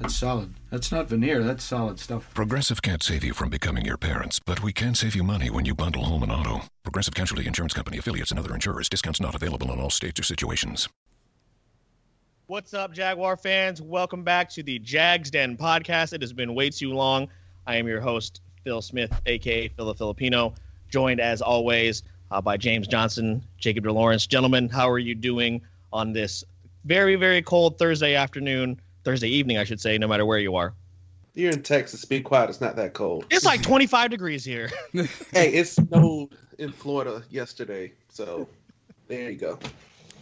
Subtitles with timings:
[0.00, 0.54] That's solid.
[0.70, 2.32] That's not veneer, that's solid stuff.
[2.32, 5.66] Progressive can't save you from becoming your parents, but we can save you money when
[5.66, 6.62] you bundle home and auto.
[6.82, 8.88] Progressive Casualty Insurance Company affiliates and other insurers.
[8.88, 10.88] Discounts not available in all states or situations.
[12.46, 13.82] What's up, Jaguar fans?
[13.82, 16.14] Welcome back to the Jags Den podcast.
[16.14, 17.28] It has been way too long.
[17.66, 20.54] I am your host, Phil Smith, aka Phil the Filipino,
[20.88, 24.26] joined as always uh, by James Johnson, Jacob DeLawrence.
[24.26, 25.60] Gentlemen, how are you doing
[25.92, 26.42] on this
[26.86, 28.80] very, very cold Thursday afternoon?
[29.04, 30.74] Thursday evening, I should say, no matter where you are.
[31.34, 32.04] You're in Texas.
[32.04, 32.50] Be quiet.
[32.50, 33.26] It's not that cold.
[33.30, 34.70] It's like 25 degrees here.
[35.32, 38.48] hey, it snowed in Florida yesterday, so
[39.08, 39.58] there you go.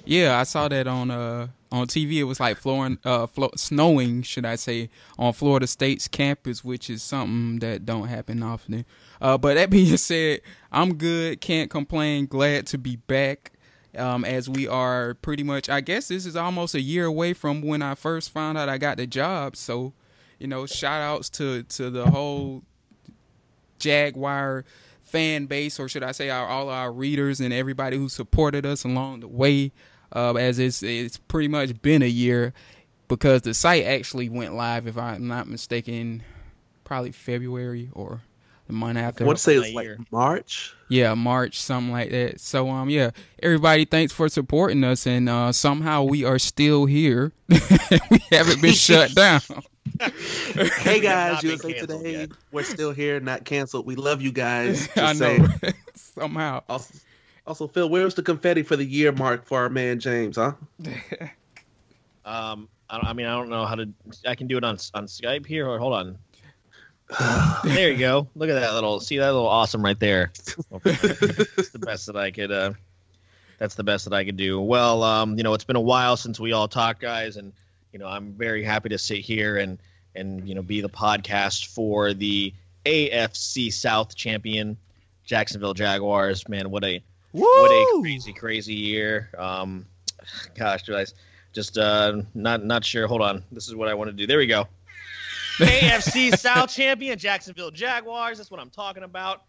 [0.05, 2.15] Yeah, I saw that on uh on TV.
[2.15, 6.89] It was like flooring, uh, flo- snowing, should I say, on Florida State's campus, which
[6.89, 8.87] is something that don't happen often.
[9.20, 10.41] Uh, but that being said,
[10.73, 11.41] I'm good.
[11.41, 12.27] Can't complain.
[12.27, 13.53] Glad to be back
[13.97, 17.62] um, as we are pretty much, I guess this is almost a year away from
[17.62, 19.56] when I first found out I got the job.
[19.56, 19.92] So,
[20.39, 22.62] you know, shout outs to, to the whole
[23.78, 24.64] Jaguar
[25.03, 28.84] fan base, or should I say, our, all our readers and everybody who supported us
[28.84, 29.72] along the way.
[30.11, 32.55] Uh, as it's it's pretty much been a year
[33.08, 36.23] because the site actually went live, if I'm not mistaken,
[36.84, 38.23] probably February or
[38.69, 39.24] the month after.
[39.24, 40.74] What say it's like March?
[40.88, 42.41] Yeah, March, something like that.
[42.41, 43.11] So um, yeah,
[43.42, 47.33] everybody, thanks for supporting us, and uh, somehow we are still here.
[47.48, 49.41] we haven't been shut down.
[50.78, 52.30] hey guys, USA Today, yet.
[52.52, 53.86] we're still here, not canceled.
[53.86, 54.89] We love you guys.
[54.96, 55.48] I know.
[55.94, 56.62] somehow.
[56.69, 56.94] Also,
[57.46, 60.36] also, Phil, where's the confetti for the year mark for our man James?
[60.36, 60.52] Huh?
[62.24, 63.89] um, I, I mean, I don't know how to.
[64.27, 66.19] I can do it on on Skype here, or hold on
[67.64, 68.28] there you go.
[68.34, 69.01] Look at that little.
[69.01, 70.30] See that little awesome right there.
[70.83, 72.52] that's the best that I could.
[72.52, 72.73] Uh,
[73.58, 74.61] that's the best that I could do.
[74.61, 77.52] Well, um, you know, it's been a while since we all talked, guys, and
[77.92, 79.79] you know, I'm very happy to sit here and
[80.14, 82.52] and you know be the podcast for the
[82.85, 84.77] AFC South champion
[85.25, 86.48] Jacksonville Jaguars.
[86.48, 87.02] Man, what a
[87.33, 87.42] Woo!
[87.42, 89.30] what a crazy crazy year.
[89.36, 89.86] Um,
[90.55, 91.14] gosh, guys,
[91.52, 93.07] just uh, not not sure.
[93.07, 94.27] Hold on, this is what I want to do.
[94.27, 94.69] There we go.
[95.58, 98.39] AFC South champion, Jacksonville Jaguars.
[98.39, 99.42] That's what I'm talking about.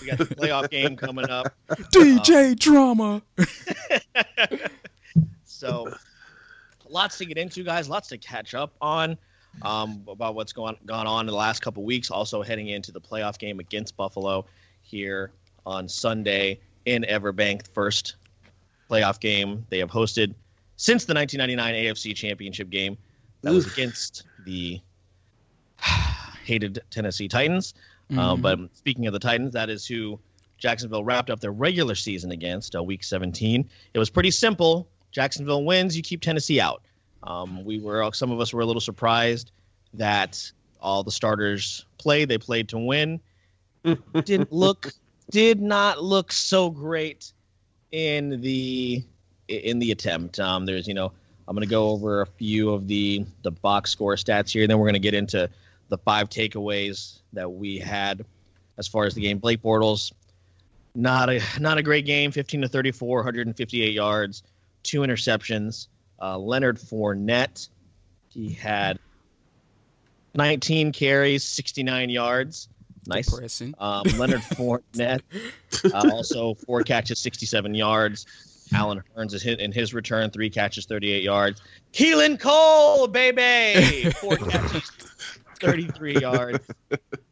[0.00, 1.52] We got the playoff game coming up.
[1.68, 3.22] DJ um, drama.
[5.44, 5.92] so,
[6.88, 7.88] lots to get into, guys.
[7.88, 9.16] Lots to catch up on
[9.62, 12.10] um, about what's going gone on in the last couple weeks.
[12.10, 14.46] Also, heading into the playoff game against Buffalo
[14.82, 15.32] here
[15.66, 17.66] on Sunday in Everbank.
[17.72, 18.16] First
[18.90, 20.34] playoff game they have hosted
[20.76, 22.96] since the 1999 AFC Championship game.
[23.42, 23.64] That Oof.
[23.64, 24.80] was against the
[26.44, 27.74] hated Tennessee Titans.
[28.10, 28.18] Uh, mm-hmm.
[28.18, 30.18] Uh, but speaking of the Titans, that is who
[30.58, 33.68] Jacksonville wrapped up their regular season against, uh, Week 17.
[33.92, 34.88] It was pretty simple.
[35.10, 36.82] Jacksonville wins, you keep Tennessee out.
[37.22, 39.50] Um, we were some of us were a little surprised
[39.94, 40.50] that
[40.80, 42.28] all the starters played.
[42.28, 43.20] They played to win.
[44.24, 44.92] Didn't look,
[45.30, 47.32] did not look so great
[47.92, 49.02] in the
[49.48, 50.40] in the attempt.
[50.40, 51.12] Um, there's you know
[51.46, 54.70] I'm going to go over a few of the the box score stats here, and
[54.70, 55.48] then we're going to get into
[55.88, 58.24] the five takeaways that we had
[58.78, 59.38] as far as the game.
[59.38, 60.12] Blake Bortles,
[60.94, 62.30] not a not a great game.
[62.30, 64.42] 15 to 34, 158 yards,
[64.82, 65.88] two interceptions.
[66.20, 67.68] Uh, Leonard Fournette,
[68.28, 68.98] he had
[70.34, 72.68] 19 carries, 69 yards.
[73.06, 73.60] Nice.
[73.78, 75.20] Um, Leonard Fournette,
[75.92, 78.26] uh, also four catches, 67 yards.
[78.72, 81.60] Allen Hurns is hit in his return, three catches, 38 yards.
[81.92, 84.90] Keelan Cole, baby, four catches,
[85.64, 86.66] 33 yards.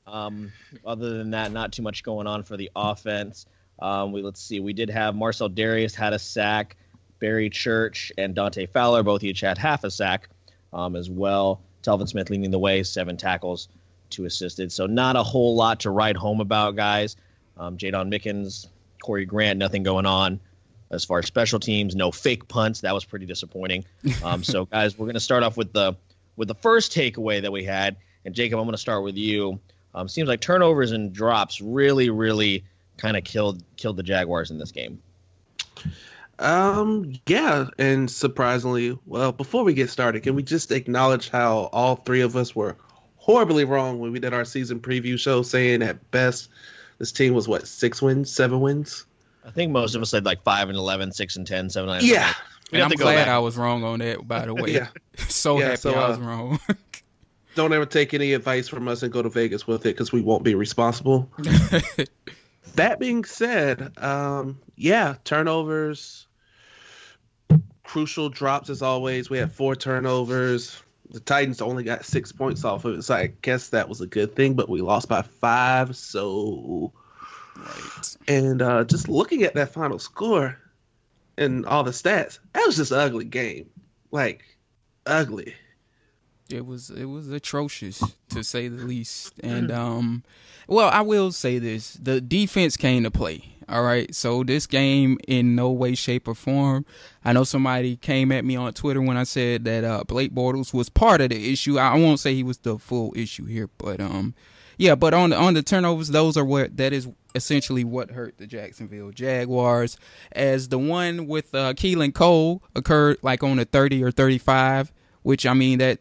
[0.07, 0.53] Um,
[0.85, 3.47] other than that, not too much going on for the offense.
[3.79, 4.61] Um, we let's see.
[4.61, 6.77] We did have Marcell Dareus had a sack.
[7.19, 10.29] Barry Church and Dante Fowler both each had half a sack
[10.73, 11.63] um, as well.
[11.83, 13.69] Telvin Smith leading the way, seven tackles,
[14.11, 14.73] two assisted.
[14.73, 17.17] So not a whole lot to write home about, guys.
[17.57, 18.67] Um, Jaydon Mickens,
[19.03, 20.41] Corey Grant, nothing going on
[20.91, 21.95] as far as special teams.
[21.95, 22.81] No fake punts.
[22.81, 23.85] That was pretty disappointing.
[24.23, 25.95] Um, so guys, we're going to start off with the
[26.37, 29.61] with the first takeaway that we had, and Jacob, I'm going to start with you.
[29.95, 32.65] Um, seems like turnovers and drops really, really
[32.97, 35.01] kind of killed killed the Jaguars in this game.
[36.39, 41.97] Um, yeah, and surprisingly, well, before we get started, can we just acknowledge how all
[41.97, 42.77] three of us were
[43.17, 46.49] horribly wrong when we did our season preview show, saying at best
[46.99, 49.05] this team was what six wins, seven wins.
[49.45, 52.33] I think most of us said like five and 11, 6 and 10, 7 Yeah,
[52.71, 53.29] We And I'm glad back.
[53.29, 54.27] I was wrong on that.
[54.27, 54.89] By the way, Yeah.
[55.29, 56.61] so Yeah, happy so, I was uh, wrong.
[57.55, 60.23] Don't ever take any advice from us and go to Vegas with it because we
[60.23, 61.31] won't be responsible.
[62.75, 66.27] that being said, um, yeah, turnovers,
[67.83, 69.29] crucial drops as always.
[69.29, 70.83] We had four turnovers.
[71.11, 74.07] The Titans only got six points off of it, so I guess that was a
[74.07, 74.55] good thing.
[74.55, 76.93] But we lost by five, so
[77.55, 78.17] right.
[78.27, 80.59] and uh, just looking at that final score
[81.37, 83.69] and all the stats, that was just an ugly game,
[84.11, 84.45] like
[85.07, 85.55] ugly.
[86.53, 89.35] It was it was atrocious to say the least.
[89.43, 90.23] And um
[90.69, 91.95] well, I will say this.
[91.95, 93.57] The defense came to play.
[93.69, 94.15] All right.
[94.15, 96.85] So this game in no way, shape, or form.
[97.25, 100.75] I know somebody came at me on Twitter when I said that uh Blake Bortles
[100.75, 101.79] was part of the issue.
[101.79, 104.35] I won't say he was the full issue here, but um
[104.79, 108.37] yeah, but on the on the turnovers, those are what that is essentially what hurt
[108.39, 109.97] the Jacksonville Jaguars.
[110.33, 114.93] As the one with uh Keelan Cole occurred like on a thirty or thirty five,
[115.23, 116.01] which I mean that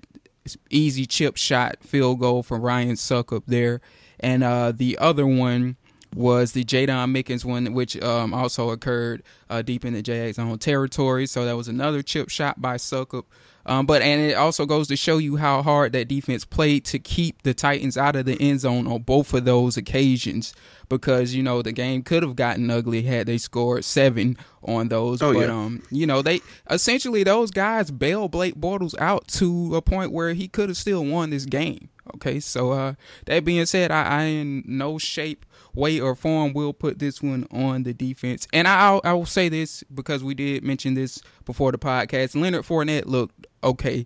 [0.70, 3.82] easy chip shot field goal from Ryan Suck up there.
[4.20, 5.78] And uh, the other one
[6.16, 10.60] was the Jaydon Mickens one, which um, also occurred uh, deep in the Jags' own
[10.60, 11.26] territory.
[11.26, 13.26] So that was another chip shot by Succop.
[13.66, 17.00] Um, but and it also goes to show you how hard that defense played to
[17.00, 20.54] keep the Titans out of the end zone on both of those occasions,
[20.90, 25.22] because you know the game could have gotten ugly had they scored seven on those.
[25.22, 25.54] Oh, but yeah.
[25.54, 30.34] um, you know they essentially those guys bailed Blake Bortles out to a point where
[30.34, 31.90] he could have still won this game.
[32.16, 32.94] Okay, so uh,
[33.28, 37.48] that being said, I, I in no shape, way, or form will put this one
[37.52, 38.48] on the defense.
[38.52, 42.36] And I I will say this because we did mention this before the podcast.
[42.36, 44.06] Leonard Fournette looked okay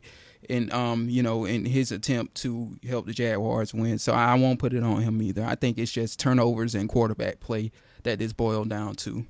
[0.49, 3.97] in um you know in his attempt to help the Jaguars win.
[3.97, 5.43] So I won't put it on him either.
[5.43, 7.71] I think it's just turnovers and quarterback play
[8.03, 9.25] that this boiled down to.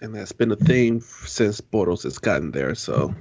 [0.00, 2.74] and that's been a theme since Bortles has gotten there.
[2.74, 3.14] So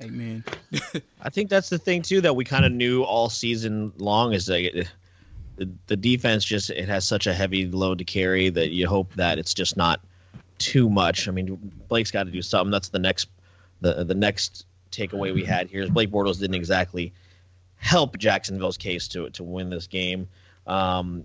[0.00, 0.44] Amen.
[1.22, 4.46] I think that's the thing too that we kind of knew all season long is
[4.46, 4.88] that it,
[5.56, 9.14] the the defense just it has such a heavy load to carry that you hope
[9.14, 10.00] that it's just not
[10.58, 11.28] too much.
[11.28, 12.70] I mean, Blake's got to do something.
[12.70, 13.28] That's the next
[13.80, 17.12] the the next takeaway we had here is Blake Bortles didn't exactly
[17.76, 20.28] help Jacksonville's case to to win this game.
[20.66, 21.24] Um,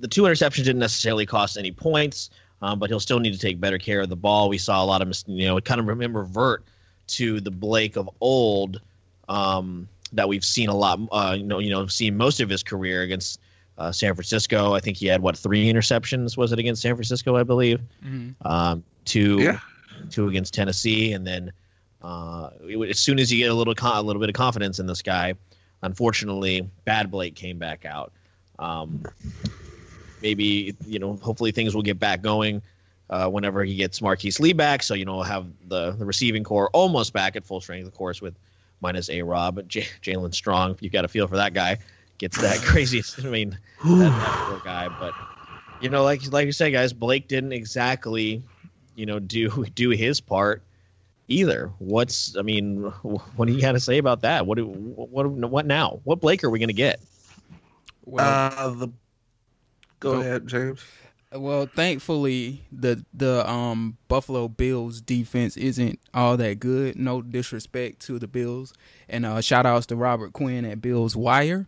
[0.00, 2.30] the two interceptions didn't necessarily cost any points,
[2.60, 4.48] um, but he'll still need to take better care of the ball.
[4.48, 6.64] We saw a lot of mis- you know kind of remember revert
[7.08, 8.80] to the Blake of old
[9.28, 11.00] um, that we've seen a lot.
[11.10, 13.40] Uh, you know, you know, seen most of his career against
[13.78, 14.74] uh, San Francisco.
[14.74, 17.36] I think he had what three interceptions was it against San Francisco?
[17.36, 18.34] I believe Mhm.
[18.44, 19.60] um, two Yeah.
[20.10, 21.52] two against Tennessee, and then
[22.02, 24.78] uh, it as soon as you get a little con- a little bit of confidence
[24.78, 25.34] in this guy,
[25.82, 28.12] unfortunately, bad Blake came back out.
[28.58, 29.02] Um,
[30.22, 32.62] maybe you know, hopefully things will get back going
[33.10, 34.82] uh, whenever he gets Marquise Lee back.
[34.82, 37.94] So you know, we'll have the the receiving core almost back at full strength, of
[37.94, 38.36] course, with
[38.80, 40.78] minus a Rob, J- Jaelen Strong.
[40.80, 41.78] You've got a feel for that guy.
[42.18, 43.02] Gets that crazy.
[43.24, 44.88] I mean, that, that poor guy.
[45.00, 45.14] But
[45.82, 48.42] you know, like like you say, guys, Blake didn't exactly,
[48.94, 50.62] you know, do do his part
[51.28, 51.70] either.
[51.78, 54.46] What's I mean, what do you got to say about that?
[54.46, 56.00] What do, what what now?
[56.04, 57.00] What Blake are we going to get?
[58.04, 58.88] Well, uh, the
[60.00, 60.20] go Go.
[60.20, 60.82] ahead, James.
[61.30, 66.96] Well, thankfully the the um Buffalo Bills defense isn't all that good.
[66.96, 68.72] No disrespect to the Bills,
[69.08, 71.66] and uh, shout outs to Robert Quinn at Bills Wire.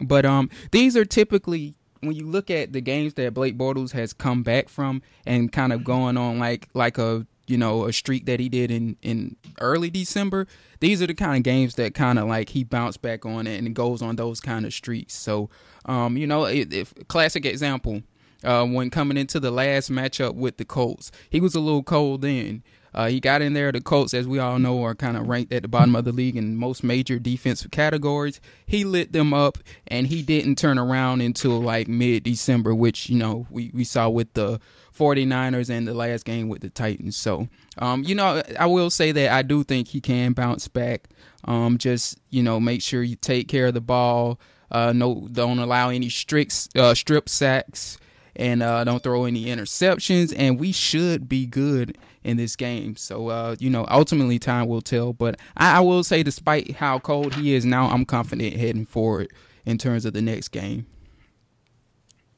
[0.00, 4.14] But um, these are typically when you look at the games that Blake Bortles has
[4.14, 8.26] come back from and kind of going on like like a you know a streak
[8.26, 10.46] that he did in in early December.
[10.80, 13.74] These are the kind of games that kind of like he bounced back on and
[13.74, 15.14] goes on those kind of streaks.
[15.14, 15.50] So
[15.84, 18.02] um, you know, if classic example
[18.44, 21.10] uh, when coming into the last matchup with the Colts.
[21.30, 22.62] He was a little cold then.
[22.94, 23.72] Uh, he got in there.
[23.72, 26.12] The Colts, as we all know, are kind of ranked at the bottom of the
[26.12, 28.40] league in most major defensive categories.
[28.66, 33.16] He lit them up, and he didn't turn around until like mid December, which, you
[33.16, 34.60] know, we, we saw with the
[34.96, 37.16] 49ers and the last game with the Titans.
[37.16, 41.08] So, um, you know, I will say that I do think he can bounce back.
[41.44, 44.38] Um, just, you know, make sure you take care of the ball.
[44.70, 47.98] Uh, no, don't allow any strict, uh, strip sacks
[48.36, 52.96] and uh, don't throw any interceptions, and we should be good in this game.
[52.96, 55.12] So, uh, you know, ultimately time will tell.
[55.12, 59.30] But I, I will say, despite how cold he is now, I'm confident heading forward
[59.66, 60.86] in terms of the next game.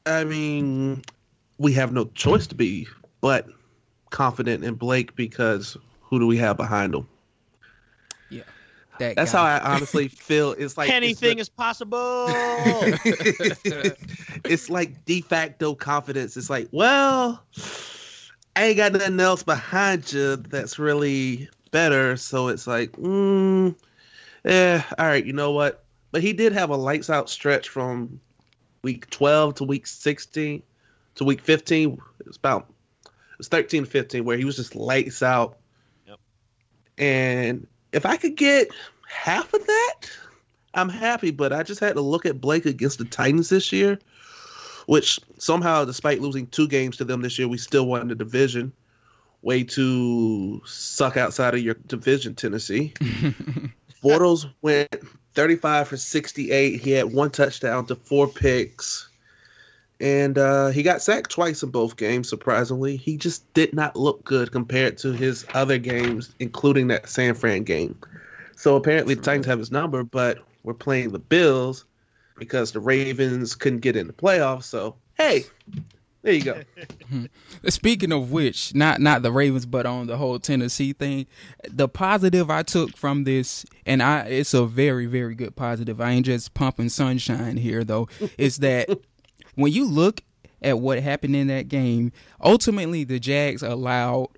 [0.05, 1.01] I mean,
[1.57, 2.87] we have no choice to be
[3.21, 3.47] but
[4.09, 7.07] confident in Blake because who do we have behind him?
[8.29, 8.43] Yeah,
[8.99, 9.37] that That's guy.
[9.37, 10.51] how I honestly feel.
[10.53, 12.25] It's like Anything it's is possible.
[14.45, 16.37] it's like de facto confidence.
[16.37, 17.43] It's like, well,
[18.55, 22.15] I ain't got nothing else behind you that's really better.
[22.17, 23.75] So it's like, mm,
[24.45, 25.83] eh, all right, you know what?
[26.11, 28.21] But he did have a lights out stretch from
[28.83, 30.61] week 12 to week 16
[31.15, 32.01] to week 15.
[32.19, 32.69] It was about
[33.03, 35.57] it was 13 to 15 where he was just lights out.
[36.07, 36.19] Yep.
[36.97, 38.69] And if I could get
[39.07, 40.01] half of that,
[40.73, 41.31] I'm happy.
[41.31, 43.99] But I just had to look at Blake against the Titans this year,
[44.85, 48.71] which somehow, despite losing two games to them this year, we still won the division.
[49.41, 52.93] Way to suck outside of your division, Tennessee.
[54.03, 54.95] Bortles went
[55.33, 56.79] 35 for 68.
[56.79, 59.09] He had one touchdown to four picks.
[59.99, 62.97] And uh, he got sacked twice in both games, surprisingly.
[62.97, 67.63] He just did not look good compared to his other games, including that San Fran
[67.63, 67.97] game.
[68.57, 71.85] So apparently the Titans have his number, but we're playing the Bills
[72.37, 74.63] because the Ravens couldn't get in the playoffs.
[74.63, 75.45] So, hey,
[76.25, 76.61] there you go.
[77.69, 81.27] Speaking of which, not not the Ravens, but on the whole Tennessee thing,
[81.69, 86.01] the positive I took from this, and I it's a very very good positive.
[86.01, 88.09] I ain't just pumping sunshine here though.
[88.37, 88.89] is that
[89.55, 90.21] when you look
[90.61, 94.29] at what happened in that game, ultimately the Jags allowed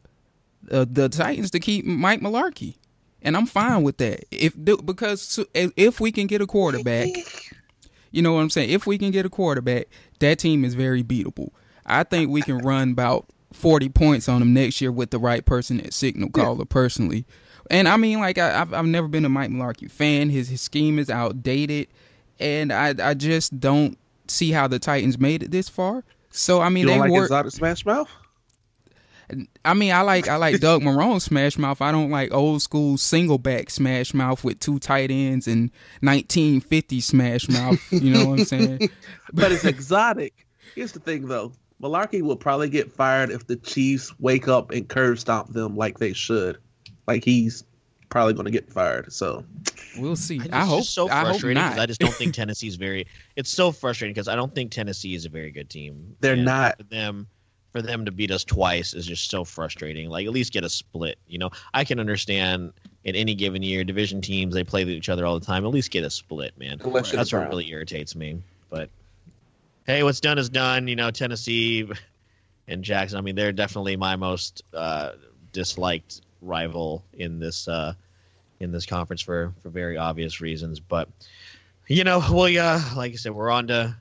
[0.71, 2.75] uh, the Titans to keep Mike Mularkey,
[3.21, 4.25] and I'm fine with that.
[4.31, 7.09] If because if we can get a quarterback,
[8.11, 8.69] you know what I'm saying.
[8.69, 9.87] If we can get a quarterback,
[10.19, 11.49] that team is very beatable.
[11.85, 15.45] I think we can run about 40 points on them next year with the right
[15.45, 17.25] person at signal caller personally.
[17.69, 20.29] And I mean, like I, have I've never been a Mike Mularkey fan.
[20.29, 21.87] His his scheme is outdated,
[22.39, 23.97] and I I just don't
[24.29, 26.03] see how the Titans made it this far.
[26.31, 27.25] So I mean, you they like work.
[27.25, 28.09] Exotic Smash Mouth.
[29.65, 31.81] I mean, I like I like Doug Marrone Smash Mouth.
[31.81, 37.01] I don't like old school single back Smash Mouth with two tight ends and 1950
[37.01, 37.81] Smash Mouth.
[37.91, 38.89] You know what I'm saying?
[39.33, 40.45] but it's exotic.
[40.75, 41.51] Here's the thing, though.
[41.81, 45.99] Mularkey will probably get fired if the Chiefs wake up and curve stomp them like
[45.99, 46.57] they should.
[47.05, 47.63] Like he's
[48.09, 49.11] probably going to get fired.
[49.11, 49.43] So
[49.97, 50.37] we'll see.
[50.37, 51.79] It's I hope so I hope not.
[51.79, 53.07] I just don't think Tennessee's very.
[53.35, 56.15] It's so frustrating because I don't think Tennessee is a very good team.
[56.19, 56.77] They're And not.
[56.77, 57.27] For them,
[57.71, 60.09] for them to beat us twice is just so frustrating.
[60.09, 61.17] Like at least get a split.
[61.27, 62.73] You know, I can understand
[63.03, 65.65] in any given year, division teams they play with each other all the time.
[65.65, 66.79] At least get a split, man.
[66.83, 68.41] Unless you're That's what really irritates me.
[68.69, 68.89] But
[69.85, 70.87] hey, what's done is done.
[70.87, 71.89] You know, Tennessee
[72.67, 73.17] and Jackson.
[73.17, 75.11] I mean, they're definitely my most uh,
[75.53, 77.93] disliked rival in this uh,
[78.59, 80.79] in this conference for for very obvious reasons.
[80.79, 81.09] But
[81.87, 83.95] you know, well, yeah, like I said, we're on to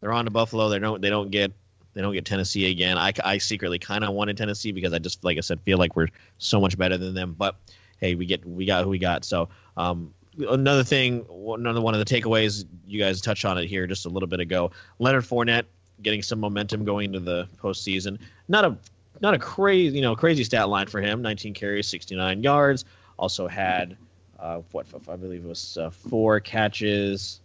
[0.00, 0.68] they're on to Buffalo.
[0.68, 1.52] They don't they don't get
[1.94, 2.98] they don't get Tennessee again.
[2.98, 5.96] I, I secretly kind of wanted Tennessee because I just like I said feel like
[5.96, 6.08] we're
[6.38, 7.34] so much better than them.
[7.38, 7.56] But
[7.98, 9.24] hey, we get we got who we got.
[9.24, 13.86] So um, another thing, another one of the takeaways you guys touched on it here
[13.86, 14.70] just a little bit ago.
[14.98, 15.64] Leonard Fournette
[16.02, 18.18] getting some momentum going into the postseason.
[18.48, 18.76] Not a
[19.22, 21.22] not a crazy you know crazy stat line for him.
[21.22, 22.84] 19 carries, 69 yards.
[23.18, 23.96] Also had
[24.38, 27.40] uh, what I believe it was uh, four catches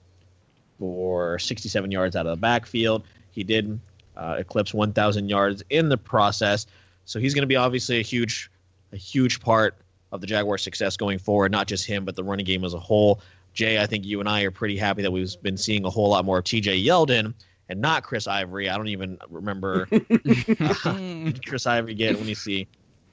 [0.79, 3.03] for 67 yards out of the backfield.
[3.31, 3.79] He did
[4.15, 6.65] uh, eclipse 1,000 yards in the process,
[7.05, 8.49] so he's going to be obviously a huge
[8.91, 9.75] a huge part
[10.11, 11.51] of the Jaguars' success going forward.
[11.51, 13.19] Not just him, but the running game as a whole.
[13.53, 16.09] Jay, I think you and I are pretty happy that we've been seeing a whole
[16.09, 16.83] lot more of T.J.
[16.83, 17.33] Yeldon
[17.69, 18.69] and not Chris Ivory.
[18.69, 19.85] I don't even remember
[21.45, 22.15] Chris Ivory get.
[22.15, 22.67] Let me see.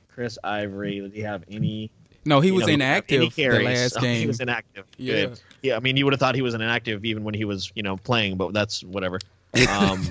[0.09, 1.01] Chris Ivory.
[1.01, 1.91] Did he have any?
[2.25, 3.65] no, he was know, any inactive the carries?
[3.65, 4.01] last Oh.
[4.07, 4.87] He was inactive.
[4.97, 5.15] Yeah.
[5.27, 5.41] Good.
[5.63, 5.77] Yeah.
[5.77, 7.83] I mean, you would have thought he was an inactive even when he was, you
[7.83, 9.19] know, playing, but that's whatever.
[9.69, 10.03] Um,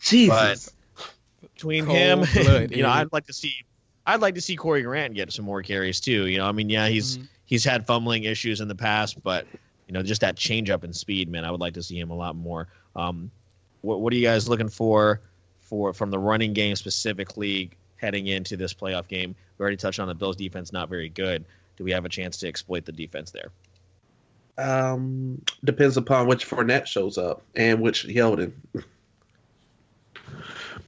[0.00, 0.70] Jesus.
[1.54, 2.90] between Cold him, blood, you know.
[2.90, 3.54] I'd like to see,
[4.06, 6.26] I'd like to see Corey Grant get some more carries too.
[6.26, 7.28] You know, I mean, yeah, he's Mhm.
[7.44, 9.46] he's had fumbling issues in the past, but
[9.86, 12.10] you know, just that change up in speed, man, I would like to see him
[12.10, 12.68] a lot more.
[12.96, 13.30] Um,
[13.82, 15.20] what what are you guys looking for
[15.60, 19.34] for from the running game specifically heading into this playoff game?
[19.58, 21.44] We already touched on the Bills defense not very good.
[21.76, 23.50] Do we have a chance to exploit the defense there?
[24.58, 28.52] Um, depends upon which Fournette shows up and which Yeldon.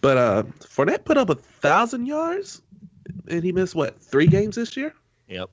[0.01, 2.61] But uh, Fournette put up a thousand yards,
[3.27, 4.95] and he missed what three games this year.
[5.29, 5.49] Yep.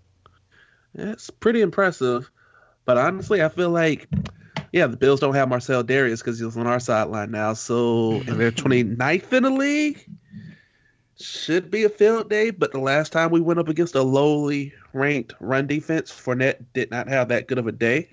[0.93, 2.29] That's pretty impressive.
[2.83, 4.09] But honestly, I feel like,
[4.71, 7.53] yeah, the Bills don't have Marcell Dareus because he's on our sideline now.
[7.53, 10.05] So, and they're 29th in the league.
[11.19, 14.73] Should be a field day, but the last time we went up against a lowly
[14.93, 18.09] ranked run defense, Fournette did not have that good of a day.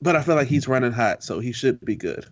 [0.00, 2.26] But I feel like he's running hot, so he should be good.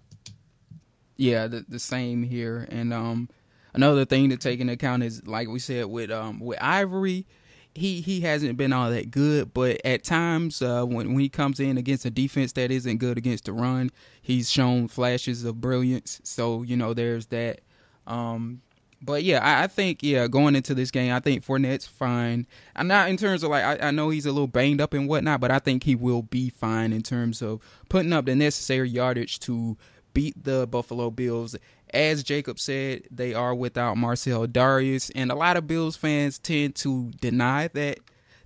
[1.16, 2.66] Yeah, the the same here.
[2.70, 3.28] And um
[3.72, 7.26] another thing to take into account is like we said with um with Ivory,
[7.74, 11.58] he he hasn't been all that good, but at times uh when when he comes
[11.58, 13.90] in against a defense that isn't good against the run,
[14.22, 16.20] he's shown flashes of brilliance.
[16.22, 17.60] So, you know, there's that.
[18.06, 18.62] Um
[19.02, 22.46] but yeah, I, I, think yeah, going into this game, I think Fournette's fine.
[22.74, 25.06] I'm not in terms of like I, I, know he's a little banged up and
[25.06, 28.88] whatnot, but I think he will be fine in terms of putting up the necessary
[28.88, 29.76] yardage to
[30.14, 31.54] beat the Buffalo Bills.
[31.94, 36.74] As Jacob said, they are without Marcell Dareus, and a lot of Bills fans tend
[36.76, 38.00] to deny that.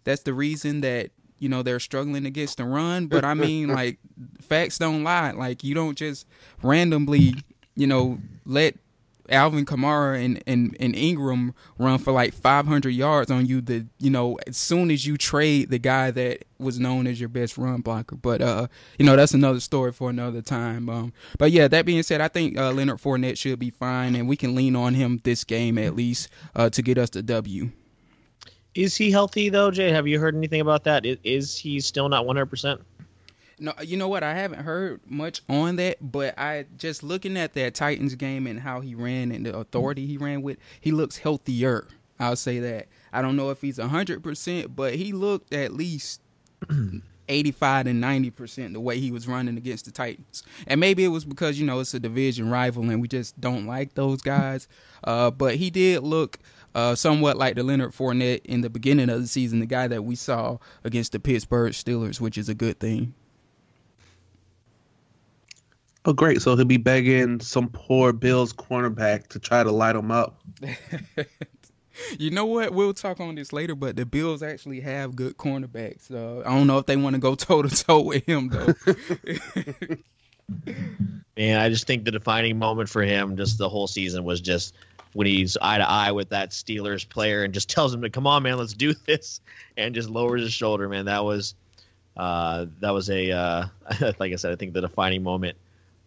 [0.05, 3.07] That's the reason that you know they're struggling against the run.
[3.07, 3.99] But I mean, like
[4.43, 5.31] facts don't lie.
[5.33, 6.26] Like you don't just
[6.62, 7.35] randomly,
[7.75, 8.76] you know, let
[9.31, 14.11] Alvin Kamara and, and, and Ingram run for like 500 yards on you, the you
[14.11, 17.81] know as soon as you trade the guy that was known as your best run
[17.81, 18.17] blocker.
[18.17, 18.69] But uh,
[18.99, 20.89] you know that's another story for another time.
[20.89, 24.29] Um, but yeah, that being said, I think uh, Leonard Fournette should be fine, and
[24.29, 27.71] we can lean on him this game at least uh, to get us the W.
[28.75, 29.91] Is he healthy though, Jay?
[29.91, 31.05] Have you heard anything about that?
[31.05, 32.81] Is, he still not 100 percent?
[33.61, 34.23] No, you know what?
[34.23, 38.61] I haven't heard much on that, but I just looking at that Titans game and
[38.61, 41.87] how he ran and the authority he ran with, he looks healthier.
[42.21, 42.88] I'll say that.
[43.12, 46.21] I don't know if he's hundred percent, but he looked at least
[47.29, 50.43] eighty-five to ninety percent the way he was running against the Titans.
[50.67, 53.67] And maybe it was because you know it's a division rival and we just don't
[53.67, 54.69] like those guys.
[55.05, 56.38] Uh, but he did look.
[56.75, 60.05] Uh, somewhat like the Leonard Fournette in the beginning of the season, the guy that
[60.05, 63.15] we saw against the Pittsburgh Steelers, which is a good thing.
[66.05, 66.40] Oh, great!
[66.40, 70.40] So he'll be begging some poor Bills cornerback to try to light him up.
[72.19, 72.73] you know what?
[72.73, 76.11] We'll talk on this later, but the Bills actually have good cornerbacks.
[76.11, 78.75] Uh, I don't know if they want to go toe to toe with him though.
[81.37, 84.75] Man, I just think the defining moment for him, just the whole season, was just
[85.12, 88.26] when he's eye to eye with that Steelers player and just tells him to come
[88.26, 89.40] on, man, let's do this,
[89.76, 90.88] and just lowers his shoulder.
[90.88, 91.55] Man, that was
[92.17, 93.67] uh, that was a uh,
[94.19, 95.57] like I said, I think the defining moment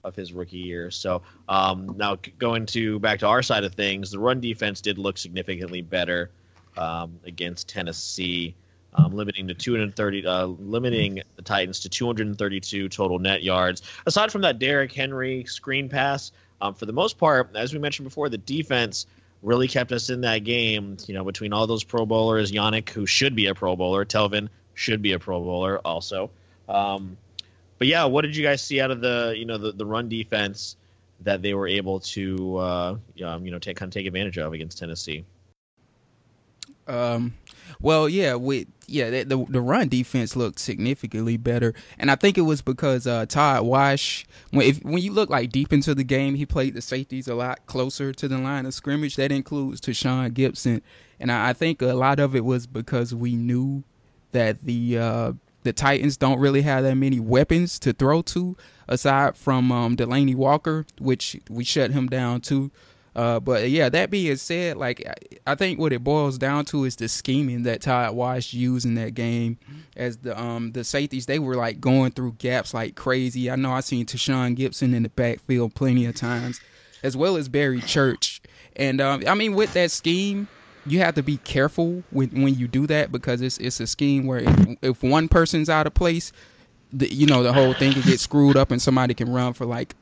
[0.03, 0.91] of his rookie year.
[0.91, 4.97] So um, now going to back to our side of things, the run defense did
[4.97, 6.31] look significantly better
[6.77, 8.55] um, against Tennessee,
[8.93, 13.81] um, limiting to 230, uh, limiting the Titans to 232 total net yards.
[14.05, 18.07] Aside from that Derrick Henry screen pass, um, for the most part, as we mentioned
[18.07, 19.07] before, the defense
[19.41, 20.97] really kept us in that game.
[21.07, 24.49] You know, between all those Pro Bowlers, Yannick, who should be a Pro Bowler, Telvin
[24.73, 26.29] should be a Pro Bowler also.
[27.81, 30.07] But yeah, what did you guys see out of the you know the, the run
[30.07, 30.77] defense
[31.21, 34.53] that they were able to uh, um, you know take kind of take advantage of
[34.53, 35.25] against Tennessee?
[36.85, 37.33] Um,
[37.79, 42.37] well, yeah, with yeah, the, the, the run defense looked significantly better, and I think
[42.37, 46.03] it was because uh, Todd Wash, when if, when you look like deep into the
[46.03, 49.15] game, he played the safeties a lot closer to the line of scrimmage.
[49.15, 50.83] That includes Tashaun Gipson,
[51.19, 53.83] and I, I think a lot of it was because we knew
[54.33, 58.55] that the uh, the Titans don't really have that many weapons to throw to
[58.87, 62.71] aside from um, Delanie Walker, which we shut him down too.
[63.13, 65.05] Uh, but yeah, that being said, like
[65.45, 68.95] I think what it boils down to is the scheming that Todd Wash used in
[68.95, 69.57] that game.
[69.97, 73.51] As the um the safeties, they were like going through gaps like crazy.
[73.51, 76.61] I know I seen Tashaun Gipson in the backfield plenty of times,
[77.03, 78.41] as well as Barry Church.
[78.77, 80.47] And um, I mean, with that scheme,
[80.85, 84.25] you have to be careful when when you do that because it's it's a scheme
[84.25, 86.31] where if, if one person's out of place,
[86.91, 89.65] the, you know the whole thing can get screwed up and somebody can run for
[89.65, 89.95] like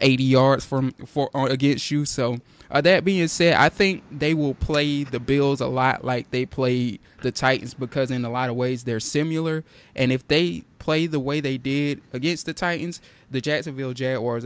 [0.00, 2.04] 80 yards from for uh, against you.
[2.04, 2.38] So
[2.70, 6.44] uh, that being said, I think they will play the Bills a lot like they
[6.44, 9.64] played the Titans because in a lot of ways they're similar.
[9.94, 14.44] And if they play the way they did against the Titans, the Jacksonville Jaguars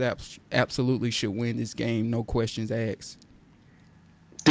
[0.51, 3.26] absolutely should win this game, no questions asked.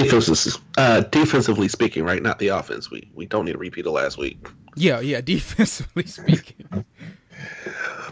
[0.03, 2.23] Defenses, uh, defensively speaking, right?
[2.23, 2.91] Not the offense.
[2.91, 4.49] We we don't need to repeat of last week.
[4.77, 5.21] Yeah, yeah.
[5.25, 6.85] Defensively speaking.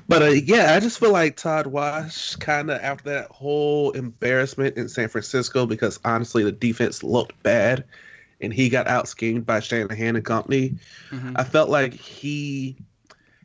[0.08, 4.76] but uh, yeah, I just feel like Todd Wash kind of after that whole embarrassment
[4.76, 7.84] in San Francisco, because honestly the defense looked bad,
[8.40, 10.76] and he got out schemed by Shanahan and company.
[11.10, 11.34] Mm-hmm.
[11.36, 12.76] I felt like he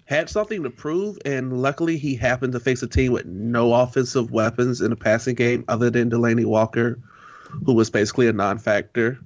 [0.06, 4.32] had something to prove, and luckily he happened to face a team with no offensive
[4.32, 6.99] weapons in the passing game other than Delanie Walker
[7.65, 9.19] who was basically a non-factor.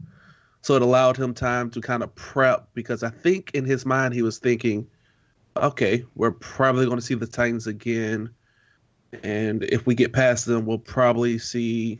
[0.61, 4.13] So it allowed him time to kind of prep because I think in his mind
[4.13, 4.87] he was thinking,
[5.57, 8.29] okay, we're probably going to see the Titans again,
[9.21, 11.99] and if we get past them, we'll probably see.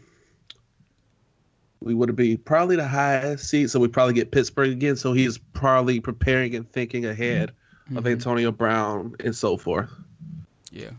[1.80, 4.96] We would be probably the highest seed, so we probably get Pittsburgh again.
[4.96, 7.52] So he's probably preparing and thinking ahead
[7.86, 7.98] mm-hmm.
[7.98, 9.92] of Antonio Brown and so forth.
[10.72, 10.92] Yeah,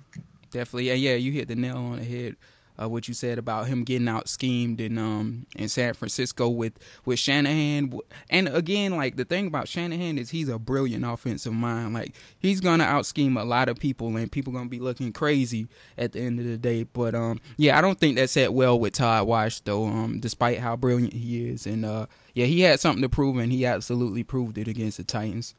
[0.50, 0.88] definitely.
[0.88, 2.36] Yeah, yeah, you hit the nail on the head
[2.80, 6.72] uh, what you said about him getting out schemed in um in San Francisco with
[7.04, 7.98] with Shanahan.
[8.30, 11.94] And again, like the thing about Shanahan is he's a brilliant offensive mind.
[11.94, 15.68] Like he's gonna out scheme a lot of people, and people gonna be looking crazy
[15.96, 16.84] at the end of the day.
[16.84, 19.86] But um, yeah, I don't think that set well with Todd Wash though.
[19.86, 23.52] Um, despite how brilliant he is, and uh, yeah, he had something to prove, and
[23.52, 25.54] he absolutely proved it against the Titans.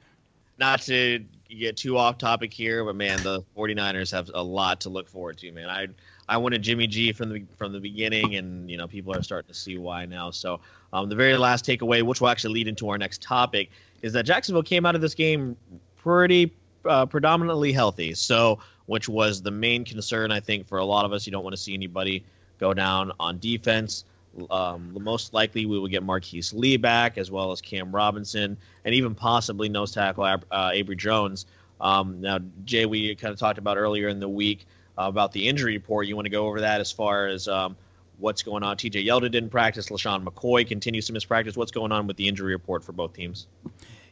[0.58, 4.90] Not to get too off topic here, but man, the 49ers have a lot to
[4.90, 5.70] look forward to, man.
[5.70, 5.88] I
[6.28, 9.48] I wanted Jimmy G from the from the beginning, and you know people are starting
[9.48, 10.32] to see why now.
[10.32, 10.60] So
[10.94, 13.70] um, the very last takeaway, which will actually lead into our next topic,
[14.02, 15.56] is that Jacksonville came out of this game
[15.98, 16.54] pretty
[16.86, 18.14] uh, predominantly healthy.
[18.14, 21.26] So which was the main concern I think for a lot of us.
[21.26, 22.24] You don't want to see anybody
[22.60, 24.06] go down on defense.
[24.50, 28.94] Um, most likely, we will get Marquise Lee back as well as Cam Robinson and
[28.94, 31.46] even possibly nose tackle uh, Abry Jones.
[31.80, 34.66] Um, now, Jay, we kind of talked about earlier in the week
[34.98, 36.08] about the injury report.
[36.08, 37.76] You want to go over that as far as um,
[38.18, 38.78] what's going on?
[38.78, 39.90] TJ Yeldon didn't practice.
[39.90, 41.58] LeSean McCoy continues to miss practice.
[41.58, 43.48] What's going on with the injury report for both teams?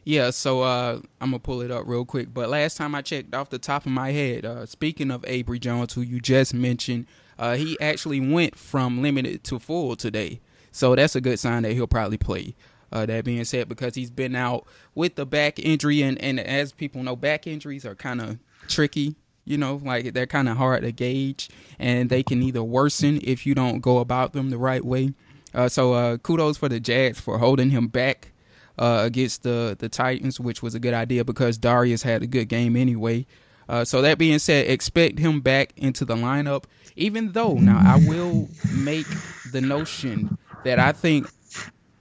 [0.04, 2.32] Yeah, so uh, I'm gonna pull it up real quick.
[2.32, 5.58] But last time I checked, off the top of my head, uh, speaking of Abry
[5.58, 7.06] Jones, who you just mentioned,
[7.38, 10.40] uh, he actually went from limited to full today.
[10.70, 12.54] So that's a good sign that he'll probably play.
[12.92, 16.72] Uh, that being said, because he's been out with the back injury, and, and as
[16.72, 19.16] people know, back injuries are kind of tricky.
[19.44, 23.46] You know, like they're kind of hard to gauge, and they can either worsen if
[23.46, 25.12] you don't go about them the right way.
[25.52, 28.32] Uh, so uh, kudos for the Jags for holding him back
[28.78, 32.48] uh, against the the Titans, which was a good idea because Dareus had a good
[32.48, 33.26] game anyway.
[33.68, 36.64] Uh, so that being said, expect him back into the lineup.
[36.96, 39.06] Even though now I will make
[39.52, 41.28] the notion that I think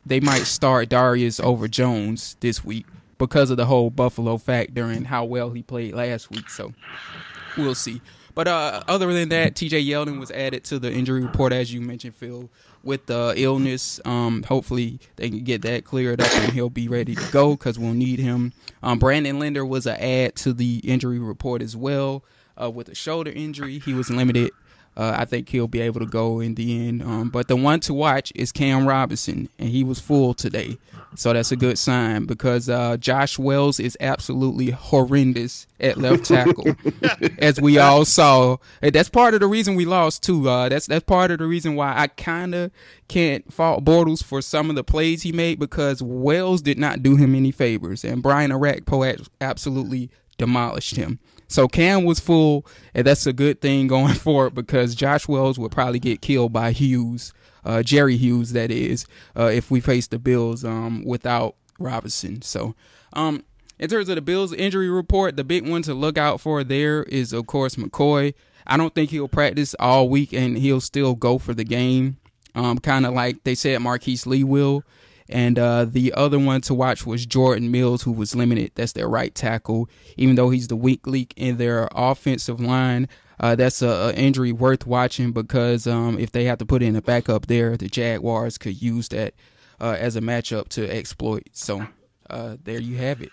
[0.06, 2.86] they might start Dareus over Jones this week
[3.18, 6.50] because of the whole Buffalo factor and how well he played last week.
[6.50, 6.74] So
[7.58, 8.02] we'll see.
[8.36, 11.82] But uh, other than that, TJ Yeldon was added to the injury report, as you
[11.82, 12.50] mentioned, Phil,
[12.84, 14.00] with the illness.
[14.06, 17.78] Um, hopefully, they can get that cleared up and he'll be ready to go because
[17.78, 18.54] we'll need him.
[18.82, 22.24] Um, Brandon Linder was an add to the injury report as well
[22.60, 23.78] uh, with a shoulder injury.
[23.80, 24.52] He was limited
[24.96, 27.02] uh, I think he'll be able to go in the end.
[27.02, 30.78] Um, but the one to watch is Cam Robinson, and he was full today.
[31.16, 36.76] So that's a good sign because uh, Josh Wells is absolutely horrendous at left tackle,
[37.38, 38.58] as we all saw.
[38.82, 40.50] And that's part of the reason we lost too.
[40.50, 42.72] Uh, that's that's part of the reason why I kind of
[43.08, 47.16] can't fault Bortles for some of the plays he made because Wells did not do
[47.16, 51.20] him any favors, and Brian Orakpo absolutely demolished him.
[51.54, 55.72] So Cam was full, and that's a good thing going forward because Josh Wells would
[55.72, 57.32] probably get killed by Hughes,
[57.64, 59.06] uh, Jerry Hughes, that is,
[59.38, 62.42] uh, if we face the Bills um, without Robinson.
[62.42, 62.74] So,
[63.14, 63.44] um,
[63.78, 67.04] in terms of the Bills injury report, the big one to look out for there
[67.04, 68.34] is, of course, McCoy.
[68.66, 72.18] I don't think he'll practice all week, and he'll still go for the game.
[72.56, 74.84] Um, kind of like they said Marquise Lee will.
[75.30, 78.72] And uh, the other one to watch was Jordan Mills, who was limited.
[78.76, 79.90] That's their right tackle.
[80.18, 83.08] Even though he's the weak link in their offensive line,
[83.40, 87.02] uh, that's a, injury worth watching because um, if they have to put in a
[87.02, 89.34] backup there, the Jaguars could use that
[89.82, 91.50] uh, as a matchup to exploit.
[91.54, 91.88] So
[92.30, 93.32] uh, there you have it.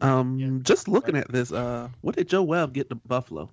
[0.00, 3.50] Um, just looking at this, uh, what did Joe Webb get to Buffalo?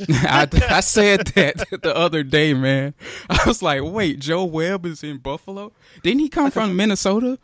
[0.08, 2.94] I, I said that the other day, man.
[3.28, 5.72] I was like, wait, Joe Webb is in Buffalo?
[6.02, 7.38] Didn't he come from Minnesota?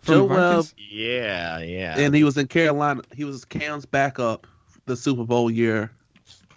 [0.00, 0.66] From Joe Webb.
[0.76, 1.98] Yeah, yeah.
[1.98, 3.02] And he was in Carolina.
[3.14, 4.46] He was Cam's backup
[4.86, 5.90] the Super Bowl year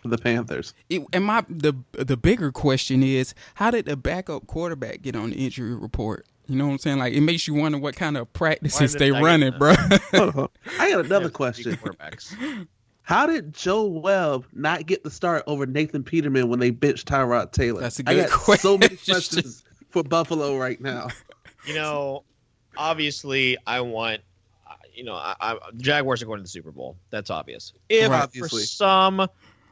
[0.02, 0.74] for the Panthers.
[0.90, 5.32] It, and my the the bigger question is, how did the backup quarterback get on
[5.32, 6.26] the injury report?
[6.48, 7.00] You know what I'm saying?
[7.00, 9.74] Like it makes you wonder what kind of practices they running, bro.
[10.14, 11.78] I got another question.
[13.08, 17.54] How did Joe Webb not get the start over Nathan Peterman when they benched Tyrod
[17.54, 17.80] Taylor?
[17.80, 18.62] That's a good I got question.
[18.62, 21.08] So many questions for Buffalo right now.
[21.66, 22.26] You know,
[22.76, 24.24] obviously, I want.
[24.94, 26.98] You know, I, I, Jaguars are going to the Super Bowl.
[27.10, 27.72] That's obvious.
[27.88, 28.30] If right.
[28.30, 29.26] for some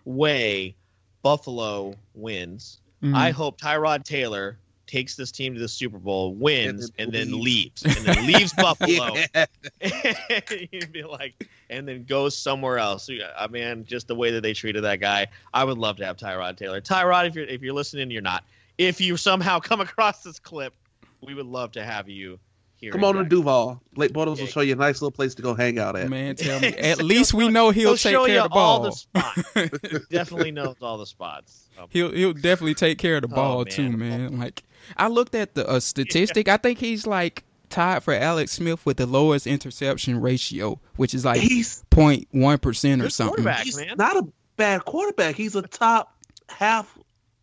[0.06, 0.78] way
[1.22, 3.16] Buffalo wins, mm-hmm.
[3.16, 7.32] I hope Tyrod Taylor takes this team to the Super Bowl, wins, and then, and
[7.32, 9.16] then leaves, and then leaves Buffalo.
[10.72, 13.10] You'd be like, and then goes somewhere else.
[13.10, 16.06] I uh, mean, just the way that they treated that guy, I would love to
[16.06, 16.82] have Tyrod Taylor.
[16.82, 18.44] Tyrod, if you're if you're listening, you're not.
[18.78, 20.74] If you somehow come across this clip,
[21.22, 22.40] we would love to have you
[22.78, 22.92] here.
[22.92, 23.82] Come on to Duval.
[23.94, 24.44] Blake Bortles yeah.
[24.44, 26.10] will show you a nice little place to go hang out at.
[26.10, 26.68] Man, tell me.
[26.78, 28.82] At least we know he'll, he'll take care of the ball.
[28.84, 30.08] The spots.
[30.10, 31.70] definitely knows all the spots.
[31.78, 33.74] Um, he'll he'll definitely take care of the oh, ball oh, man.
[33.74, 34.40] too, man.
[34.40, 34.64] Like
[34.98, 36.48] I looked at the uh, statistic.
[36.48, 36.56] Yeah.
[36.56, 41.26] I think he's like tied for Alex Smith with the lowest interception ratio, which is
[41.26, 43.46] like he's 0.1 percent or something.
[43.64, 43.96] He's man.
[43.98, 45.36] not a bad quarterback.
[45.36, 46.16] He's a top
[46.50, 46.98] half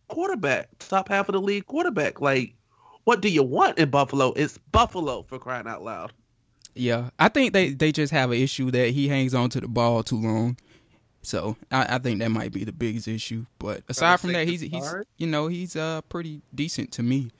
[0.07, 2.21] quarterback, top half of the league quarterback.
[2.21, 2.55] Like,
[3.03, 4.33] what do you want in Buffalo?
[4.33, 6.13] It's Buffalo for crying out loud.
[6.75, 9.67] Yeah, I think they they just have an issue that he hangs on to the
[9.67, 10.57] ball too long.
[11.21, 13.45] So I, I think that might be the biggest issue.
[13.59, 17.31] But aside from that, he's he's you know he's uh pretty decent to me.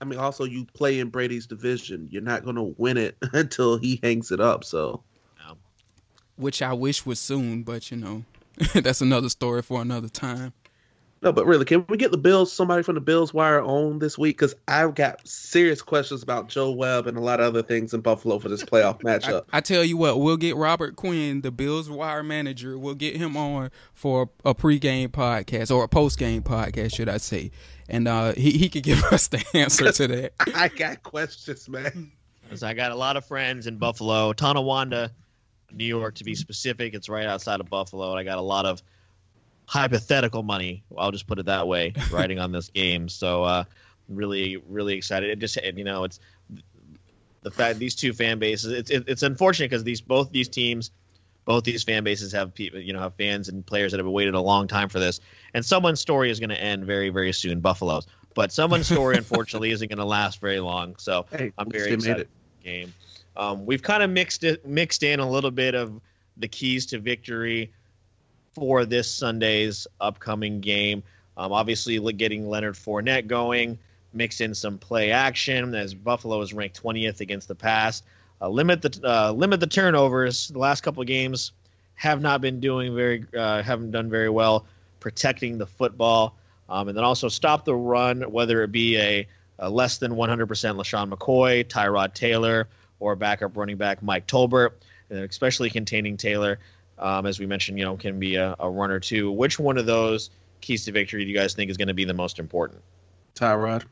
[0.00, 2.08] I mean, also you play in Brady's division.
[2.10, 4.64] You're not going to win it until he hangs it up.
[4.64, 5.02] So,
[6.36, 8.24] which I wish was soon, but you know,
[8.74, 10.54] that's another story for another time.
[11.22, 14.16] No, but really, can we get the Bills, somebody from the Bills Wire on this
[14.16, 14.38] week?
[14.38, 18.00] Because I've got serious questions about Joe Webb and a lot of other things in
[18.00, 19.44] Buffalo for this playoff matchup.
[19.52, 23.16] I, I, tell you what, we'll get Robert Quinn, the Bills Wire manager, we'll get
[23.16, 27.50] him on for a pregame podcast or a postgame podcast, should I say.
[27.86, 30.32] And uh, he, he could give us the answer to that.
[30.54, 32.12] I got questions, man.
[32.54, 35.10] So I got a lot of friends in Buffalo, Tonawanda,
[35.70, 36.94] New York to be specific.
[36.94, 38.10] It's right outside of Buffalo.
[38.10, 38.82] And I got a lot of
[39.70, 40.82] hypothetical money.
[40.98, 43.08] I'll just put it that way, riding on this game.
[43.08, 43.64] So uh,
[44.08, 45.30] really, really excited.
[45.30, 46.18] It just you know, it's
[47.42, 48.72] the fact these two fan bases.
[48.72, 50.90] It's it, it's unfortunate because these both these teams,
[51.44, 54.34] both these fan bases have people you know have fans and players that have waited
[54.34, 55.20] a long time for this.
[55.54, 57.60] And someone's story is going to end very very soon.
[57.60, 60.96] Buffalo's, but someone's story unfortunately isn't going to last very long.
[60.96, 62.28] So hey, I'm very excited.
[62.64, 62.92] Game.
[63.36, 66.00] Um, we've kind of mixed it mixed in a little bit of
[66.38, 67.72] the keys to victory
[68.52, 71.02] for this Sunday's upcoming game.
[71.36, 73.78] Um, obviously, getting Leonard Fournette going,
[74.12, 78.02] mix in some play action as Buffalo is ranked 20th against the pass.
[78.42, 80.48] Uh, limit the uh, limit the turnovers.
[80.48, 81.52] The last couple of games
[81.94, 84.64] have not been doing very uh, haven't done very well
[84.98, 86.36] protecting the football,
[86.68, 89.26] um, and then also stop the run, whether it be a,
[89.58, 94.72] a less than 100% LeSean McCoy, Tyrod Taylor, or backup running back Mike Tolbert,
[95.10, 96.58] especially containing Taylor
[97.00, 99.32] um, as we mentioned, you know, can be a, a run or two.
[99.32, 102.04] Which one of those keys to victory do you guys think is going to be
[102.04, 102.80] the most important?
[103.34, 103.84] Tyrod.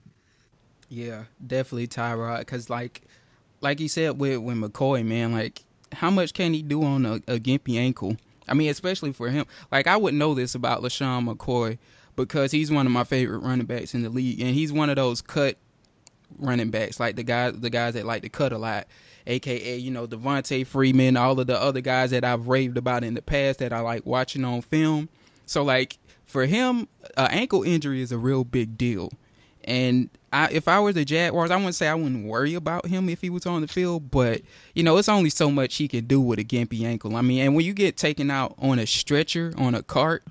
[0.88, 2.40] Yeah, definitely Tyrod.
[2.40, 3.02] Because like,
[3.60, 7.14] like you said with with McCoy, man, like how much can he do on a,
[7.26, 8.16] a gimpy ankle?
[8.46, 9.46] I mean, especially for him.
[9.70, 11.78] Like I would know this about LeSean McCoy
[12.16, 14.96] because he's one of my favorite running backs in the league, and he's one of
[14.96, 15.56] those cut
[16.38, 18.86] running backs, like the guys the guys that like to cut a lot
[19.28, 23.14] aka you know Devonta Freeman, all of the other guys that I've raved about in
[23.14, 25.08] the past that I like watching on film.
[25.46, 29.10] So like for him, an ankle injury is a real big deal.
[29.64, 33.08] And I, if I was the Jaguars, I wouldn't say I wouldn't worry about him
[33.08, 34.40] if he was on the field, but
[34.74, 37.16] you know, it's only so much he can do with a gimpy ankle.
[37.16, 40.24] I mean, and when you get taken out on a stretcher on a cart,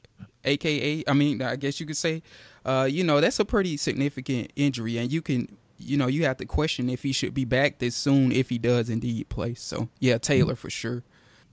[0.43, 2.23] aka, I mean, I guess you could say,
[2.65, 6.37] uh, you know, that's a pretty significant injury, and you can you know, you have
[6.37, 9.53] to question if he should be back this soon if he does indeed play.
[9.53, 11.03] So yeah, Taylor for sure.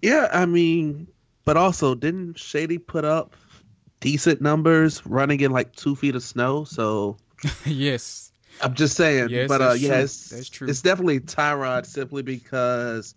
[0.03, 1.09] Yeah, I mean,
[1.45, 3.37] but also didn't Shady put up
[4.01, 6.65] decent numbers running in like two feet of snow?
[6.65, 7.17] So
[7.65, 8.33] yes,
[8.63, 9.31] I'm just saying.
[9.31, 10.69] Yes, but uh, yes, yeah, that's true.
[10.69, 13.15] It's definitely Tyrod simply because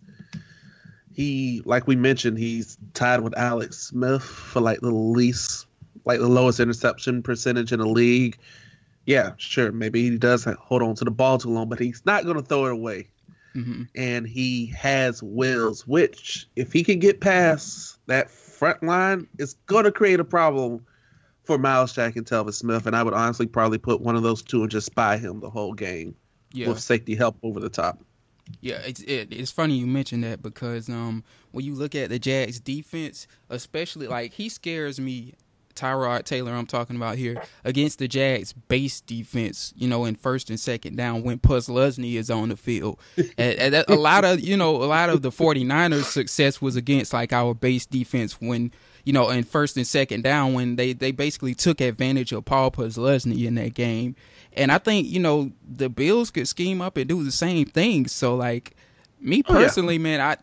[1.12, 5.66] he, like we mentioned, he's tied with Alex Smith for like the least,
[6.04, 8.38] like the lowest interception percentage in the league
[9.08, 12.24] yeah, sure, maybe he does hold on to the ball too long, but he's not
[12.24, 13.08] going to throw it away.
[13.56, 13.84] Mm-hmm.
[13.94, 19.84] And he has wheels, which if he can get past that front line, it's going
[19.84, 20.84] to create a problem
[21.44, 22.86] for Myles Jack and Telvin Smith.
[22.86, 25.48] And I would honestly probably put one of those two and just spy him the
[25.48, 26.14] whole game
[26.52, 26.68] yeah.
[26.68, 28.04] with safety help over the top.
[28.60, 32.18] Yeah, it's it, it's funny you mentioned that because um when you look at the
[32.18, 35.32] Jags defense, especially like he scares me
[35.78, 40.50] Tyrod Taylor I'm talking about here against the Jags base defense, you know, in first
[40.50, 42.98] and second down when Posluszny is on the field.
[43.16, 47.12] and, and a lot of, you know, a lot of the 49ers success was against
[47.12, 48.72] like our base defense when,
[49.04, 52.70] you know, in first and second down when they, they basically took advantage of Paul
[52.70, 54.16] Posluszny in that game.
[54.52, 58.08] And I think, you know, the Bills could scheme up and do the same thing.
[58.08, 58.74] So like
[59.20, 60.02] me personally, oh, yeah.
[60.02, 60.36] man, I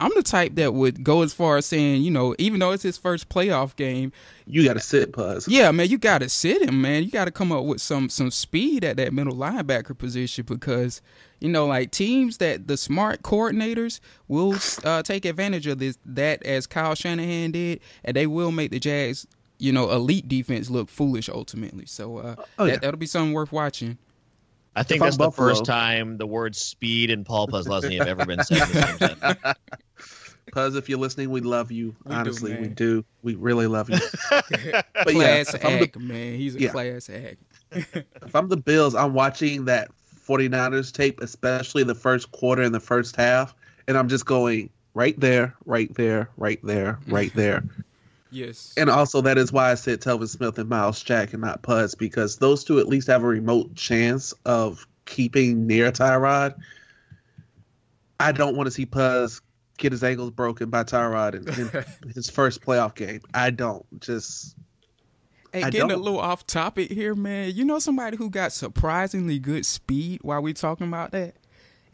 [0.00, 2.82] I'm the type that would go as far as saying, you know, even though it's
[2.82, 4.12] his first playoff game,
[4.46, 5.46] you got to sit Puz.
[5.48, 7.04] Yeah, man, you got to sit him, man.
[7.04, 11.00] You got to come up with some some speed at that middle linebacker position because
[11.40, 16.42] you know, like teams that the smart coordinators will uh, take advantage of this that
[16.44, 19.26] as Kyle Shanahan did, and they will make the Jags,
[19.58, 21.86] you know, elite defense look foolish ultimately.
[21.86, 22.72] So uh, oh, yeah.
[22.72, 23.98] that, that'll be something worth watching.
[24.76, 28.44] I think that's the first time the word speed and Paul Posluszny have ever been
[28.44, 28.60] said.
[30.52, 31.96] Puz, if you're listening, we love you.
[32.04, 33.04] We Honestly, do, we do.
[33.22, 33.98] We really love you.
[34.30, 36.34] but class yeah, act, the, man.
[36.36, 36.70] He's a yeah.
[36.70, 37.38] class act.
[37.72, 39.90] if I'm the Bills, I'm watching that
[40.26, 43.54] 49ers tape, especially the first quarter and the first half,
[43.88, 47.64] and I'm just going right there, right there, right there, right there.
[48.30, 48.74] Yes.
[48.76, 51.96] And also, that is why I said Telvin Smith and Myles Jack and not Puz,
[51.96, 56.54] because those two at least have a remote chance of keeping near Tyrod.
[58.18, 59.40] I don't want to see Puz
[59.78, 63.20] get his ankles broken by Tyrod in, in his first playoff game.
[63.34, 63.84] I don't.
[64.00, 64.56] Just.
[65.52, 67.52] Hey, I getting a little off topic here, man.
[67.54, 71.34] You know somebody who got surprisingly good speed while we talking about that?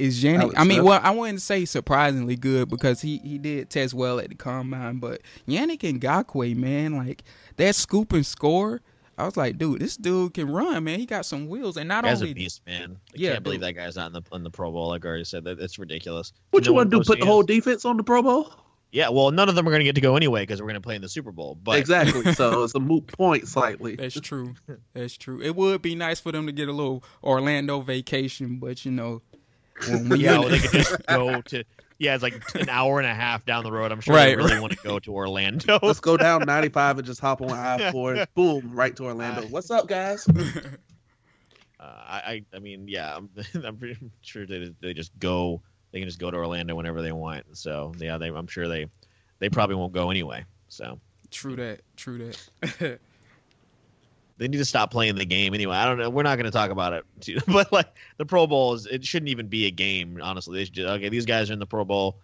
[0.03, 0.53] Is Yannick.
[0.57, 0.85] I mean, Smith?
[0.87, 4.99] well, I wouldn't say surprisingly good because he, he did test well at the combine,
[4.99, 7.23] but Yannick Ngakoue, man, like
[7.57, 8.81] that scoop and score.
[9.19, 10.99] I was like, dude, this dude can run, man.
[10.99, 12.97] He got some wheels, and not Guy's a beast, man.
[12.97, 13.69] I Yeah, can't believe dude.
[13.69, 14.89] that guy's not in the in the Pro Bowl.
[14.89, 16.33] Like I already said, that it's ridiculous.
[16.51, 17.05] What you want to do?
[17.05, 18.53] Put the whole defense on the Pro Bowl?
[18.91, 20.75] Yeah, well, none of them are going to get to go anyway because we're going
[20.75, 21.57] to play in the Super Bowl.
[21.63, 22.35] But exactly.
[22.35, 23.97] so it's a moot point slightly.
[23.97, 24.55] That's true.
[24.93, 25.41] That's true.
[25.41, 29.23] It would be nice for them to get a little Orlando vacation, but you know,
[29.31, 29.32] when, when
[29.89, 31.65] yeah, you- well, they could just go to.
[31.99, 33.93] Yeah, it's like an hour and a half down the road.
[33.93, 34.61] I'm sure Right, they really right.
[34.61, 35.79] want to go to Orlando.
[35.83, 38.27] Let's go down 95 and just hop on I 4.
[38.35, 39.43] Boom, right to Orlando.
[39.47, 40.27] What's up, guys?
[40.29, 43.31] Uh, I, I I mean, yeah, I'm,
[43.65, 45.63] I'm pretty sure they they just go.
[45.93, 47.45] They can just go to Orlando whenever they want.
[47.57, 48.87] So yeah, they, I'm sure they
[49.39, 50.45] they probably won't go anyway.
[50.69, 50.99] So
[51.31, 51.83] true that.
[51.97, 52.99] True that.
[54.43, 55.77] They need to stop playing the game anyway.
[55.77, 56.11] I don't know.
[56.11, 57.39] We're not going to talk about it, too.
[57.47, 60.19] but like the Pro Bowl is, it shouldn't even be a game.
[60.21, 61.09] Honestly, they should just, okay.
[61.09, 62.19] These guys are in the Pro Bowl.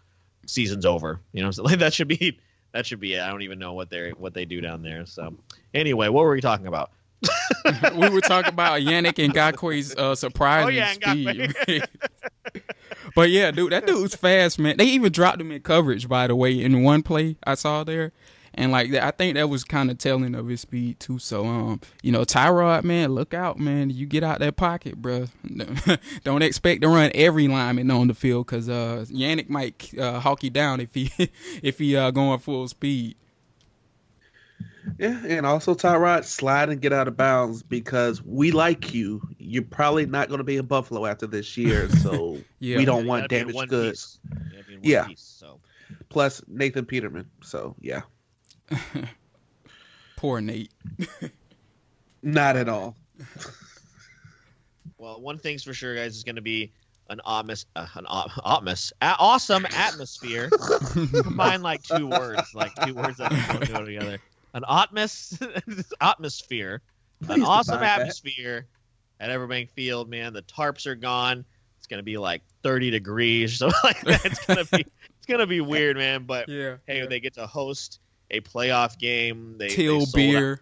[0.47, 1.21] Season's over.
[1.33, 2.41] You know, so like that should be
[2.73, 3.21] that should be it.
[3.21, 5.07] I don't even know what they what they do down there.
[5.07, 5.37] So
[5.73, 6.91] anyway, what were we talking about?
[7.95, 11.85] we were talking about Yannick Ngakoue's uh, surprising Oh, yeah, speed.
[13.15, 14.77] but yeah, dude, that dude's fast, man.
[14.77, 18.13] They even dropped him in coverage, by the way, in one play I saw there.
[18.59, 21.21] And like that, I think that was kind of telling of his speed too.
[21.21, 23.89] So, um, you know, Tyrod, man, look out, man.
[23.89, 25.27] You get out that pocket, bro.
[26.25, 30.43] Don't expect to run every lineman on the field because uh, Yannick might uh, hawk
[30.43, 31.09] you down if he
[31.63, 33.15] if he uh, going full speed.
[34.99, 39.23] Yeah, and also Tyrod, slide and get out of bounds because we like you.
[39.39, 42.79] You're probably not going to be in Buffalo after this year, so Yeah.
[42.79, 43.91] we don't You want gotta be in damaged goods.
[44.01, 44.19] piece.
[44.51, 45.07] You gotta be in one Yeah.
[45.07, 45.61] piece, so
[46.09, 48.01] Plus Nathan Peterman, so yeah,
[50.17, 50.73] Poor Nate.
[52.23, 52.97] not at all.
[54.99, 56.73] Well, one thing's for sure, guys, is going to be
[57.09, 60.51] an atmos, uh, an au- atmos, a- awesome atmosphere.
[61.23, 64.19] Combine like two words, like two words that don't go together.
[64.55, 65.41] An atmos,
[66.01, 66.83] atmosphere,
[67.29, 68.01] an awesome define that.
[68.01, 68.67] atmosphere
[69.21, 70.09] at Everbank Field.
[70.11, 71.45] Man, the tarps are gone.
[71.79, 74.25] It's going to be like 30 degrees, so like that.
[74.25, 74.81] It's going to be,
[75.17, 76.25] it's going to be weird, man.
[76.25, 76.77] But Yeah.
[76.87, 78.01] hey, they get to host
[78.31, 79.57] a playoff game.
[79.59, 80.61] They, they Till sold out beer.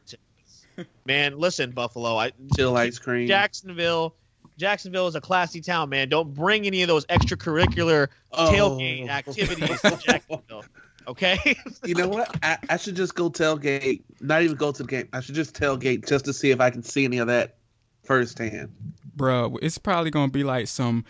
[1.07, 2.17] Man, listen, Buffalo.
[2.17, 3.27] I Chill ice cream.
[3.29, 4.15] Jacksonville.
[4.59, 6.09] Jacksonville is a classy town, man.
[6.09, 8.51] Don't bring any of those extracurricular Oh.
[8.53, 10.65] tailgate activities to Jacksonville.
[11.09, 11.39] Okay?
[11.85, 12.37] You know what?
[12.43, 14.03] I, I should just go tailgate.
[14.21, 15.09] Not even go to the game.
[15.13, 17.59] I should just tailgate just to see if I can see any of that
[18.03, 18.73] firsthand.
[19.15, 21.05] Bro, it's probably gonna be like some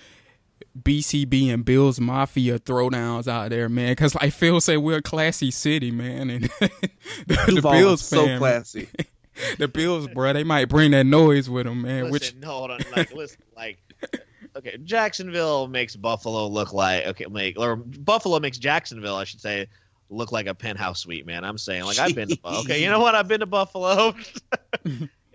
[0.81, 3.95] BCB and Bills Mafia throwdowns out there, man.
[3.97, 6.45] Cause like Phil said, we're a classy city, man, and
[7.27, 8.89] the, the Bills is so fan, classy.
[9.59, 12.11] the Bills, bro, they might bring that noise with them, man.
[12.11, 12.81] listen, which no, hold on.
[12.95, 13.79] Like, listen, like,
[14.57, 19.69] okay, Jacksonville makes Buffalo look like okay, make or Buffalo makes Jacksonville, I should say,
[20.09, 21.45] look like a penthouse suite, man.
[21.45, 22.83] I'm saying, like, I've been to Bu- okay.
[22.83, 23.15] You know what?
[23.15, 24.15] I've been to Buffalo.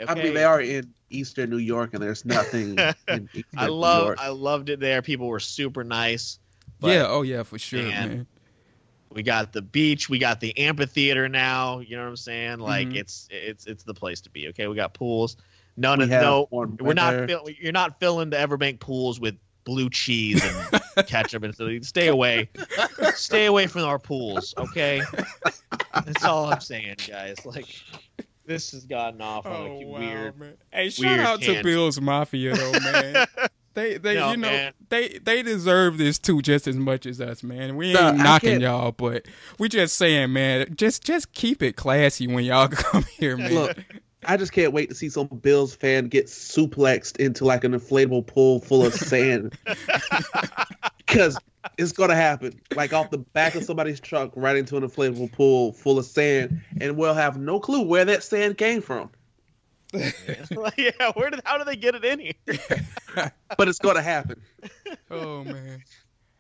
[0.08, 2.78] I mean, they are in Eastern New York, and there's nothing.
[3.08, 4.18] in Eastern I New love, York.
[4.22, 5.02] I loved it there.
[5.02, 6.40] People were super nice.
[6.80, 8.10] But yeah, oh yeah, for sure, Man.
[8.10, 8.28] man.
[9.12, 12.88] we got the beach we got the amphitheater now you know what i'm saying like
[12.88, 12.96] Mhm.
[12.96, 15.36] it's it's it's the place to be okay we got pools
[15.76, 19.90] none We of no we're not fill, you're not filling the everbank pools with blue
[19.90, 22.50] cheese and ketchup and so stay away
[23.14, 25.02] stay away from our pools okay
[26.06, 27.68] that's all i'm saying guys like
[28.46, 30.54] this has gotten off on Oh a wow, weird man.
[30.72, 31.64] Hey, shout weird out to.
[31.64, 33.28] Bills Mafia though, man.
[33.74, 34.74] They, they, No, you know, man.
[34.90, 37.78] they, they deserve this too, just as much as us, man.
[37.78, 39.26] We ain't Nah, I knocking y'all, but
[39.60, 43.54] we just saying, man, just, just keep it classy when y'all come here, man.
[43.54, 43.78] Look,
[44.26, 48.28] I just can't wait to see some Bills fan get suplexed into like an inflatable
[48.28, 49.58] pool full of sand.
[51.12, 51.38] Because
[51.78, 55.74] it's gonna happen, like off the back of somebody's truck, right into an inflatable pool
[55.74, 59.10] full of sand, and we'll have no clue where that sand came from.
[59.94, 60.14] Like,
[60.78, 62.34] yeah where did how did they get it in here
[63.58, 64.42] But it's gonna happen.
[65.10, 65.84] oh man.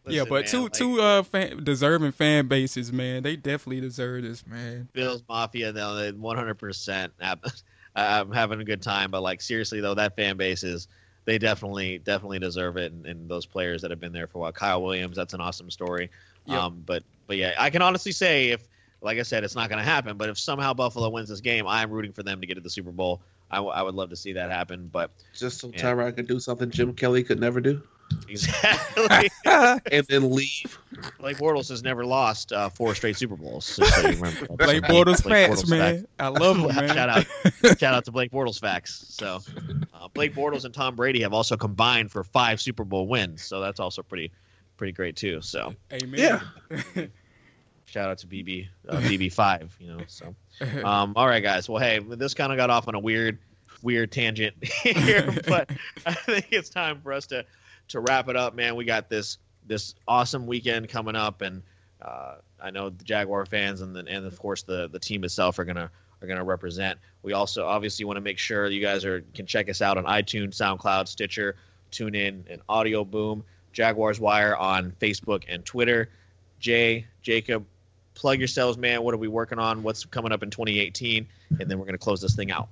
[0.08, 3.24] yeah, but man, two like, two uh fan, deserving fan bases, man.
[3.24, 4.88] They definitely deserve this, man.
[4.93, 7.10] Bills Mafia, though, 100%
[7.96, 9.12] I'm having a good time.
[9.12, 10.88] But like seriously though, that fan base is
[11.26, 14.42] they definitely definitely deserve it, and, and those players that have been there for a
[14.42, 14.52] while.
[14.52, 16.10] Kyle Williams, that's an awesome story.
[16.46, 16.58] Yep.
[16.58, 18.68] Um, but but yeah, I can honestly say if
[19.02, 20.18] like I said, it's not going to happen.
[20.18, 22.70] But if somehow Buffalo wins this game, I'm rooting for them to get to the
[22.70, 23.22] Super Bowl.
[23.50, 24.90] I, w- I would love to see that happen.
[24.92, 25.82] But Just so Yeah.
[25.82, 27.82] Tyrod could do something Jim Kelly could never do,
[28.30, 30.80] exactly, and then leave.
[31.20, 33.66] Blake Bortles has never lost uh, four straight Super Bowls.
[33.66, 34.47] so you remember.
[34.57, 35.95] Blake Bortles Blake facts, Bortles man.
[35.97, 36.07] facts.
[36.20, 36.88] I love him, man.
[36.89, 39.05] shout out, shout out to Blake Bortles facts.
[39.09, 39.39] So,
[39.93, 43.43] uh, Blake Bortles and Tom Brady have also combined for five Super Bowl wins.
[43.43, 44.32] So that's also pretty,
[44.78, 45.41] pretty great too.
[45.41, 46.20] So Amen.
[46.20, 47.05] Yeah.
[47.86, 49.76] shout out to BB, uh, BB five.
[49.80, 50.03] You know.
[50.07, 50.36] So,
[50.84, 51.68] um, all right, guys.
[51.68, 53.39] Well, hey, this kind of got off on a weird,
[53.82, 55.70] weird tangent here, but
[56.05, 57.45] I think it's time for us to
[57.92, 58.76] to wrap it up, man.
[58.76, 61.62] We got this this awesome weekend coming up, and
[62.02, 65.60] uh, I know the Jaguar fans and then and of course the the team itself
[65.60, 67.00] are gonna are gonna represent.
[67.24, 70.06] We also obviously want to make sure you guys are can check us out on
[70.06, 71.56] iTunes, SoundCloud, Stitcher,
[71.92, 73.44] TuneIn, and Audio Boom.
[73.74, 76.10] Jaguars Wire on Facebook and Twitter.
[76.60, 77.66] Jay, Jacob,
[78.16, 79.02] plug yourselves, man.
[79.02, 79.82] What are we working on?
[79.82, 81.28] What's coming up in 2018?
[81.60, 82.68] And then we're gonna close this thing out.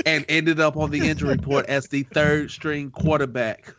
[0.07, 3.75] and ended up on the injury report as the third string quarterback.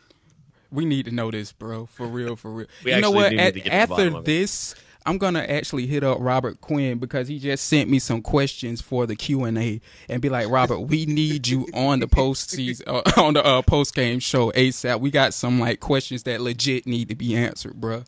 [0.71, 1.87] We need to know this, bro.
[1.87, 2.67] For real, for real.
[2.85, 3.33] We you know what?
[3.33, 4.71] At- to get to the bottom after this.
[4.71, 4.79] it.
[5.09, 9.07] I'm gonna actually hit up Robert Quinn because he just sent me some questions for
[9.07, 12.85] the Q and A, and be like, Robert, we need you on the post season
[12.87, 14.99] uh, on the uh, post game show ASAP.
[14.99, 18.03] We got some like questions that legit need to be answered, bro.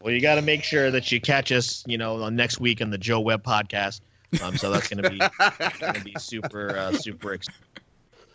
[0.00, 2.90] Well, you got to make sure that you catch us, you know, next week on
[2.90, 4.02] the Joe Webb podcast.
[4.40, 7.48] Um, so that's to be to be super uh, super ex-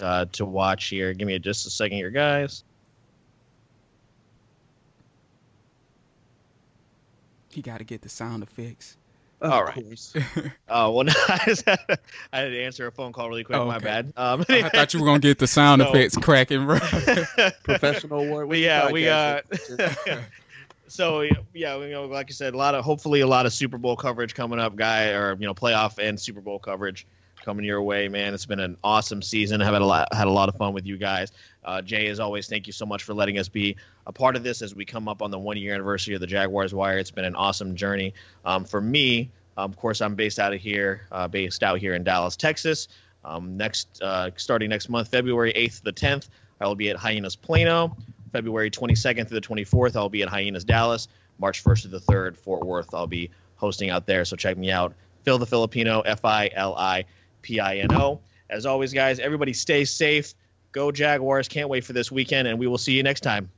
[0.02, 1.14] uh, to watch here.
[1.14, 2.66] Give me just a second here, guys.
[7.58, 8.98] He got to get the sound effects.
[9.42, 9.74] Of All right.
[9.74, 10.14] course.
[10.70, 12.00] Oh well, no, I, had,
[12.32, 13.58] I had to answer a phone call really quick.
[13.58, 14.14] Oh, My bad.
[14.16, 15.90] Um, I thought you were gonna get the sound No.
[15.90, 16.78] effects cracking, bro.
[17.64, 18.50] Professional award.
[18.50, 19.46] But yeah, we got.
[20.88, 21.22] so
[21.56, 23.96] yeah, we know, like I said, a lot of hopefully a lot of Super Bowl
[23.96, 27.08] coverage coming up, guy, or you know, playoff and Super Bowl coverage
[27.48, 28.34] coming your way, man.
[28.34, 29.62] It's been an awesome season.
[29.62, 31.32] I've had a lot had a lot of fun with you guys.
[31.64, 34.44] Uh, Jay, as always, thank you so much for letting us be a part of
[34.44, 36.98] this as we come up on the one year anniversary of the Jaguars Wire.
[36.98, 38.14] It's been an awesome journey.
[38.44, 41.94] Um, for me, um, of course, I'm based out of here, uh, based out here
[41.94, 42.90] in Dallas, Texas.
[43.24, 46.28] Um, next, uh, starting next month, February 8th to the 10th,
[46.60, 47.96] I will be at Hyenas Plano.
[48.34, 51.08] February 22nd through the 24th, I'll be at Hyenas Dallas.
[51.40, 54.26] March 1st to the 3rd, Fort Worth, I'll be hosting out there.
[54.26, 54.94] So check me out.
[55.28, 57.04] Phil the Filipino, F I L I
[57.48, 58.20] P I N O.
[58.50, 60.34] As always, guys, everybody stay safe.
[60.74, 61.48] Go Jaguars.
[61.48, 63.50] Can't wait for this weekend, and we will see you next time.